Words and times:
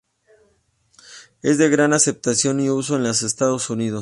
Es 1.43 1.59
de 1.59 1.69
gran 1.69 1.93
aceptación 1.93 2.59
y 2.59 2.71
uso 2.71 2.95
en 2.95 3.03
los 3.03 3.21
Estados 3.21 3.69
Unidos. 3.69 3.99